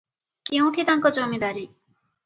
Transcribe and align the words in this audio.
କେଉଁଠି 0.51 0.87
ତାଙ୍କ 0.89 1.15
ଜମିଦାରୀ? 1.21 1.67